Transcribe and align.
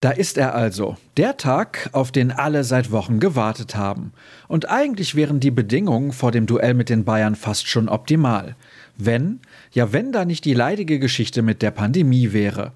Da 0.00 0.12
ist 0.12 0.38
er 0.38 0.54
also, 0.54 0.96
der 1.18 1.36
Tag, 1.36 1.90
auf 1.92 2.10
den 2.10 2.32
alle 2.32 2.64
seit 2.64 2.90
Wochen 2.90 3.20
gewartet 3.20 3.76
haben. 3.76 4.14
Und 4.48 4.70
eigentlich 4.70 5.14
wären 5.14 5.40
die 5.40 5.50
Bedingungen 5.50 6.12
vor 6.12 6.32
dem 6.32 6.46
Duell 6.46 6.72
mit 6.72 6.88
den 6.88 7.04
Bayern 7.04 7.34
fast 7.34 7.68
schon 7.68 7.90
optimal. 7.90 8.56
Wenn, 8.96 9.40
ja 9.72 9.92
wenn 9.92 10.10
da 10.10 10.24
nicht 10.24 10.46
die 10.46 10.54
leidige 10.54 10.98
Geschichte 10.98 11.42
mit 11.42 11.60
der 11.60 11.70
Pandemie 11.70 12.32
wäre. 12.32 12.72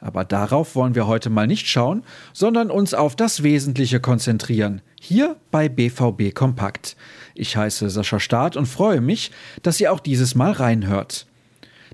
Aber 0.00 0.24
darauf 0.24 0.76
wollen 0.76 0.94
wir 0.94 1.08
heute 1.08 1.30
mal 1.30 1.48
nicht 1.48 1.66
schauen, 1.66 2.04
sondern 2.32 2.70
uns 2.70 2.94
auf 2.94 3.16
das 3.16 3.42
Wesentliche 3.42 3.98
konzentrieren. 3.98 4.80
Hier 5.00 5.34
bei 5.50 5.68
BVB 5.68 6.32
Kompakt. 6.32 6.96
Ich 7.34 7.56
heiße 7.56 7.90
Sascha 7.90 8.20
Staat 8.20 8.56
und 8.56 8.66
freue 8.66 9.00
mich, 9.00 9.32
dass 9.64 9.80
ihr 9.80 9.92
auch 9.92 9.98
dieses 10.00 10.36
Mal 10.36 10.52
reinhört. 10.52 11.26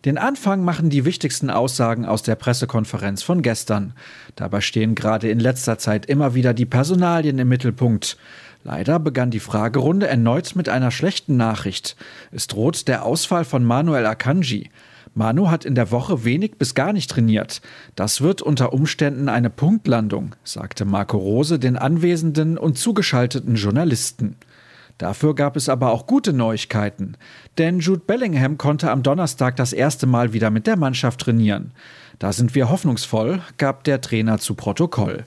Den 0.05 0.19
Anfang 0.19 0.63
machen 0.63 0.91
die 0.91 1.07
wichtigsten 1.07 1.49
Aussagen 1.49 2.05
aus 2.05 2.23
der 2.23 2.35
Pressekonferenz 2.35 3.23
von 3.23 3.41
gestern. 3.41 3.95
Dabei 4.37 4.61
stehen 4.61 4.95
gerade 4.95 5.31
in 5.31 5.41
letzter 5.41 5.79
Zeit 5.79 6.05
immer 6.07 6.35
wieder 6.35 6.53
die 6.53 6.67
Personalien 6.67 7.39
im 7.39 7.49
Mittelpunkt. 7.49 8.19
Leider 8.65 8.99
begann 8.99 9.31
die 9.31 9.41
Fragerunde 9.41 10.07
erneut 10.07 10.57
mit 10.57 10.69
einer 10.69 10.91
schlechten 10.91 11.39
Nachricht. 11.39 11.97
Es 12.33 12.47
droht 12.47 12.87
der 12.87 13.05
Ausfall 13.05 13.47
von 13.47 13.65
Manuel 13.65 14.05
Akanji. 14.05 14.71
Manu 15.15 15.49
hat 15.51 15.65
in 15.65 15.75
der 15.75 15.91
Woche 15.91 16.25
wenig 16.25 16.57
bis 16.59 16.75
gar 16.75 16.93
nicht 16.93 17.11
trainiert. 17.11 17.63
Das 17.95 18.21
wird 18.21 18.43
unter 18.43 18.73
Umständen 18.73 19.29
eine 19.29 19.49
Punktlandung, 19.49 20.35
sagte 20.45 20.85
Marco 20.85 21.17
Rose 21.17 21.59
den 21.59 21.77
anwesenden 21.77 22.59
und 22.59 22.77
zugeschalteten 22.77 23.55
Journalisten. 23.55 24.37
Dafür 24.99 25.35
gab 25.35 25.57
es 25.57 25.69
aber 25.69 25.91
auch 25.91 26.07
gute 26.07 26.33
Neuigkeiten, 26.33 27.17
denn 27.59 27.81
Jude 27.81 28.03
Bellingham 28.07 28.59
konnte 28.59 28.91
am 28.91 29.03
Donnerstag 29.03 29.57
das 29.57 29.73
erste 29.73 30.07
Mal 30.07 30.33
wieder 30.33 30.51
mit 30.51 30.67
der 30.67 30.77
Mannschaft 30.77 31.21
trainieren. 31.21 31.73
Da 32.21 32.33
sind 32.33 32.55
wir 32.55 32.71
hoffnungsvoll, 32.71 33.43
gab 33.59 33.83
der 33.85 34.01
Trainer 34.01 34.39
zu 34.39 34.55
Protokoll. 34.55 35.25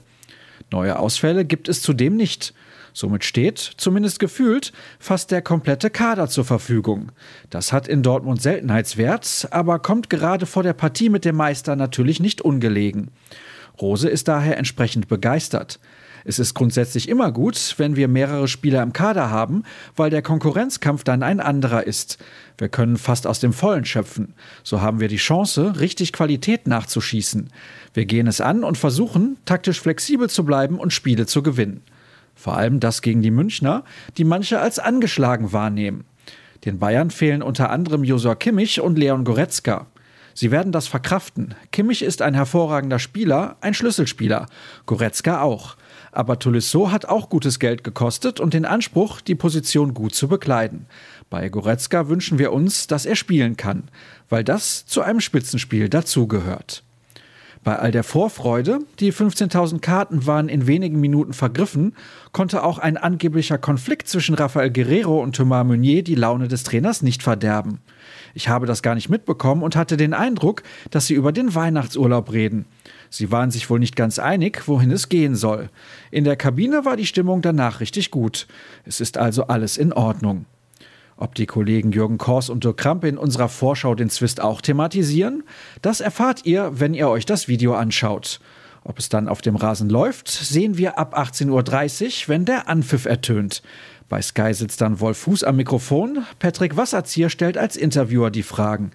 Neue 0.70 0.98
Ausfälle 0.98 1.44
gibt 1.44 1.68
es 1.68 1.82
zudem 1.82 2.16
nicht. 2.16 2.54
Somit 2.94 3.24
steht, 3.24 3.58
zumindest 3.58 4.18
gefühlt, 4.18 4.72
fast 4.98 5.30
der 5.30 5.42
komplette 5.42 5.90
Kader 5.90 6.28
zur 6.28 6.44
Verfügung. 6.44 7.12
Das 7.50 7.72
hat 7.72 7.86
in 7.86 8.02
Dortmund 8.02 8.42
Seltenheitswert, 8.42 9.48
aber 9.50 9.78
kommt 9.78 10.10
gerade 10.10 10.46
vor 10.46 10.62
der 10.62 10.72
Partie 10.72 11.10
mit 11.10 11.24
dem 11.24 11.36
Meister 11.36 11.76
natürlich 11.76 12.20
nicht 12.20 12.40
ungelegen. 12.40 13.10
Rose 13.80 14.08
ist 14.08 14.28
daher 14.28 14.56
entsprechend 14.56 15.08
begeistert. 15.08 15.78
Es 16.24 16.38
ist 16.38 16.54
grundsätzlich 16.54 17.08
immer 17.08 17.32
gut, 17.32 17.74
wenn 17.78 17.96
wir 17.96 18.08
mehrere 18.08 18.48
Spieler 18.48 18.82
im 18.82 18.92
Kader 18.92 19.30
haben, 19.30 19.62
weil 19.96 20.10
der 20.10 20.22
Konkurrenzkampf 20.22 21.04
dann 21.04 21.22
ein 21.22 21.40
anderer 21.40 21.86
ist. 21.86 22.18
Wir 22.56 22.68
können 22.68 22.96
fast 22.96 23.26
aus 23.26 23.40
dem 23.40 23.52
Vollen 23.52 23.84
schöpfen. 23.84 24.34
So 24.62 24.80
haben 24.80 25.00
wir 25.00 25.08
die 25.08 25.16
Chance, 25.16 25.80
richtig 25.80 26.12
Qualität 26.12 26.66
nachzuschießen. 26.66 27.50
Wir 27.94 28.04
gehen 28.04 28.26
es 28.26 28.40
an 28.40 28.64
und 28.64 28.78
versuchen, 28.78 29.36
taktisch 29.44 29.80
flexibel 29.80 30.28
zu 30.28 30.44
bleiben 30.44 30.78
und 30.78 30.92
Spiele 30.92 31.26
zu 31.26 31.42
gewinnen. 31.42 31.82
Vor 32.34 32.56
allem 32.56 32.80
das 32.80 33.02
gegen 33.02 33.22
die 33.22 33.30
Münchner, 33.30 33.84
die 34.16 34.24
manche 34.24 34.60
als 34.60 34.78
angeschlagen 34.78 35.52
wahrnehmen. 35.52 36.04
Den 36.64 36.78
Bayern 36.78 37.10
fehlen 37.10 37.42
unter 37.42 37.70
anderem 37.70 38.04
Josua 38.04 38.34
Kimmich 38.34 38.80
und 38.80 38.98
Leon 38.98 39.24
Goretzka. 39.24 39.86
Sie 40.38 40.52
werden 40.52 40.70
das 40.70 40.86
verkraften. 40.86 41.56
Kimmich 41.72 42.00
ist 42.00 42.22
ein 42.22 42.34
hervorragender 42.34 43.00
Spieler, 43.00 43.56
ein 43.60 43.74
Schlüsselspieler. 43.74 44.46
Goretzka 44.86 45.42
auch. 45.42 45.74
Aber 46.12 46.38
Tolisso 46.38 46.92
hat 46.92 47.06
auch 47.06 47.28
gutes 47.28 47.58
Geld 47.58 47.82
gekostet 47.82 48.38
und 48.38 48.54
den 48.54 48.64
Anspruch, 48.64 49.20
die 49.20 49.34
Position 49.34 49.94
gut 49.94 50.14
zu 50.14 50.28
bekleiden. 50.28 50.86
Bei 51.28 51.48
Goretzka 51.48 52.06
wünschen 52.06 52.38
wir 52.38 52.52
uns, 52.52 52.86
dass 52.86 53.04
er 53.04 53.16
spielen 53.16 53.56
kann, 53.56 53.90
weil 54.28 54.44
das 54.44 54.86
zu 54.86 55.02
einem 55.02 55.20
Spitzenspiel 55.20 55.88
dazugehört. 55.88 56.84
Bei 57.64 57.76
all 57.76 57.90
der 57.90 58.04
Vorfreude, 58.04 58.78
die 59.00 59.12
15.000 59.12 59.80
Karten 59.80 60.26
waren 60.26 60.48
in 60.48 60.66
wenigen 60.66 61.00
Minuten 61.00 61.32
vergriffen, 61.32 61.94
konnte 62.32 62.62
auch 62.62 62.78
ein 62.78 62.96
angeblicher 62.96 63.58
Konflikt 63.58 64.08
zwischen 64.08 64.34
Rafael 64.34 64.70
Guerrero 64.70 65.20
und 65.22 65.34
Thomas 65.36 65.66
Meunier 65.66 66.02
die 66.02 66.14
Laune 66.14 66.48
des 66.48 66.62
Trainers 66.62 67.02
nicht 67.02 67.22
verderben. 67.22 67.80
Ich 68.34 68.48
habe 68.48 68.66
das 68.66 68.82
gar 68.82 68.94
nicht 68.94 69.08
mitbekommen 69.08 69.62
und 69.62 69.76
hatte 69.76 69.96
den 69.96 70.14
Eindruck, 70.14 70.62
dass 70.90 71.06
sie 71.06 71.14
über 71.14 71.32
den 71.32 71.54
Weihnachtsurlaub 71.54 72.32
reden. 72.32 72.66
Sie 73.10 73.32
waren 73.32 73.50
sich 73.50 73.70
wohl 73.70 73.78
nicht 73.78 73.96
ganz 73.96 74.18
einig, 74.18 74.68
wohin 74.68 74.90
es 74.90 75.08
gehen 75.08 75.34
soll. 75.34 75.70
In 76.10 76.24
der 76.24 76.36
Kabine 76.36 76.84
war 76.84 76.96
die 76.96 77.06
Stimmung 77.06 77.42
danach 77.42 77.80
richtig 77.80 78.10
gut. 78.10 78.46
Es 78.84 79.00
ist 79.00 79.18
also 79.18 79.46
alles 79.46 79.76
in 79.78 79.92
Ordnung. 79.92 80.44
Ob 81.20 81.34
die 81.34 81.46
Kollegen 81.46 81.90
Jürgen 81.90 82.16
Kors 82.16 82.48
und 82.48 82.62
Dirk 82.62 82.76
Krampe 82.76 83.08
in 83.08 83.18
unserer 83.18 83.48
Vorschau 83.48 83.96
den 83.96 84.08
Zwist 84.08 84.40
auch 84.40 84.60
thematisieren, 84.60 85.42
das 85.82 86.00
erfahrt 86.00 86.46
ihr, 86.46 86.70
wenn 86.74 86.94
ihr 86.94 87.08
euch 87.08 87.26
das 87.26 87.48
Video 87.48 87.74
anschaut. 87.74 88.38
Ob 88.84 89.00
es 89.00 89.08
dann 89.08 89.28
auf 89.28 89.42
dem 89.42 89.56
Rasen 89.56 89.90
läuft, 89.90 90.28
sehen 90.28 90.78
wir 90.78 90.96
ab 90.96 91.18
18.30 91.18 91.50
Uhr, 91.50 92.28
wenn 92.28 92.44
der 92.44 92.68
Anpfiff 92.68 93.04
ertönt. 93.04 93.62
Bei 94.08 94.22
Sky 94.22 94.54
sitzt 94.54 94.80
dann 94.80 95.00
Wolf 95.00 95.18
Fuß 95.18 95.42
am 95.42 95.56
Mikrofon. 95.56 96.24
Patrick 96.38 96.76
Wasserzieher 96.76 97.30
stellt 97.30 97.58
als 97.58 97.76
Interviewer 97.76 98.30
die 98.30 98.44
Fragen. 98.44 98.92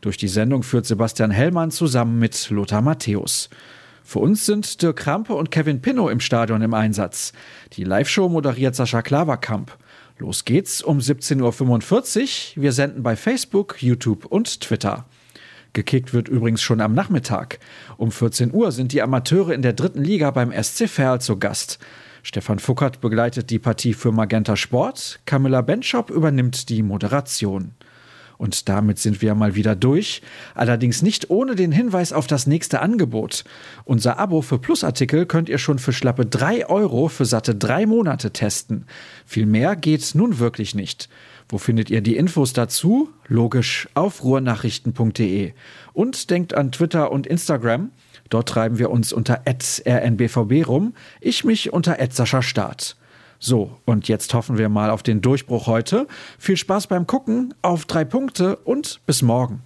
Durch 0.00 0.16
die 0.16 0.28
Sendung 0.28 0.62
führt 0.62 0.86
Sebastian 0.86 1.30
Hellmann 1.30 1.70
zusammen 1.70 2.18
mit 2.18 2.48
Lothar 2.50 2.80
Matthäus. 2.80 3.50
Für 4.02 4.20
uns 4.20 4.46
sind 4.46 4.82
Dirk 4.82 4.96
Krampe 4.96 5.34
und 5.34 5.50
Kevin 5.50 5.82
Pinnow 5.82 6.10
im 6.10 6.20
Stadion 6.20 6.62
im 6.62 6.74
Einsatz. 6.74 7.32
Die 7.74 7.84
Live-Show 7.84 8.28
moderiert 8.28 8.74
Sascha 8.74 9.02
Klaverkamp. 9.02 9.76
Los 10.18 10.46
geht's 10.46 10.82
um 10.82 10.98
17.45 10.98 12.56
Uhr. 12.56 12.62
Wir 12.62 12.72
senden 12.72 13.02
bei 13.02 13.16
Facebook, 13.16 13.82
YouTube 13.82 14.24
und 14.24 14.60
Twitter. 14.60 15.04
Gekickt 15.74 16.14
wird 16.14 16.28
übrigens 16.28 16.62
schon 16.62 16.80
am 16.80 16.94
Nachmittag. 16.94 17.58
Um 17.98 18.10
14 18.10 18.54
Uhr 18.54 18.72
sind 18.72 18.92
die 18.92 19.02
Amateure 19.02 19.50
in 19.50 19.60
der 19.60 19.74
dritten 19.74 20.02
Liga 20.02 20.30
beim 20.30 20.50
SC 20.52 20.88
Verl 20.88 21.20
zu 21.20 21.38
Gast. 21.38 21.78
Stefan 22.22 22.58
Fuckert 22.58 23.00
begleitet 23.00 23.50
die 23.50 23.58
Partie 23.58 23.92
für 23.92 24.10
Magenta 24.10 24.56
Sport. 24.56 25.20
Camilla 25.26 25.60
Benschop 25.60 26.10
übernimmt 26.10 26.70
die 26.70 26.82
Moderation. 26.82 27.75
Und 28.38 28.68
damit 28.68 28.98
sind 28.98 29.22
wir 29.22 29.34
mal 29.34 29.54
wieder 29.54 29.74
durch. 29.74 30.22
Allerdings 30.54 31.02
nicht 31.02 31.30
ohne 31.30 31.54
den 31.54 31.72
Hinweis 31.72 32.12
auf 32.12 32.26
das 32.26 32.46
nächste 32.46 32.80
Angebot. 32.80 33.44
Unser 33.84 34.18
Abo 34.18 34.42
für 34.42 34.58
Plusartikel 34.58 35.26
könnt 35.26 35.48
ihr 35.48 35.58
schon 35.58 35.78
für 35.78 35.92
schlappe 35.92 36.26
drei 36.26 36.66
Euro 36.68 37.08
für 37.08 37.24
satte 37.24 37.54
drei 37.54 37.86
Monate 37.86 38.32
testen. 38.32 38.86
Viel 39.24 39.46
mehr 39.46 39.76
geht 39.76 40.14
nun 40.14 40.38
wirklich 40.38 40.74
nicht. 40.74 41.08
Wo 41.48 41.58
findet 41.58 41.90
ihr 41.90 42.00
die 42.00 42.16
Infos 42.16 42.52
dazu? 42.52 43.08
Logisch 43.28 43.88
auf 43.94 44.24
ruhrnachrichten.de. 44.24 45.52
Und 45.92 46.30
denkt 46.30 46.54
an 46.54 46.72
Twitter 46.72 47.12
und 47.12 47.26
Instagram. 47.26 47.90
Dort 48.28 48.48
treiben 48.48 48.78
wir 48.78 48.90
uns 48.90 49.12
unter 49.12 49.42
rnbvb 49.46 50.64
rum. 50.64 50.94
Ich 51.20 51.44
mich 51.44 51.72
unter 51.72 51.96
Staat. 52.42 52.96
So, 53.46 53.70
und 53.84 54.08
jetzt 54.08 54.34
hoffen 54.34 54.58
wir 54.58 54.68
mal 54.68 54.90
auf 54.90 55.04
den 55.04 55.20
Durchbruch 55.20 55.68
heute. 55.68 56.08
Viel 56.36 56.56
Spaß 56.56 56.88
beim 56.88 57.06
Gucken, 57.06 57.54
auf 57.62 57.84
drei 57.84 58.04
Punkte 58.04 58.56
und 58.56 59.00
bis 59.06 59.22
morgen. 59.22 59.62